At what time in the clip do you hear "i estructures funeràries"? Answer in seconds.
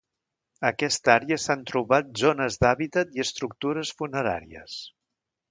3.19-4.81